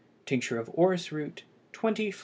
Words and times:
Tincture 0.25 0.57
of 0.57 0.71
orris 0.73 1.11
root 1.11 1.43
20 1.73 2.09
fl. 2.09 2.19